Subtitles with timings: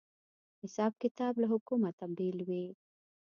[0.63, 2.65] حساب کتاب له حکومته بېل وي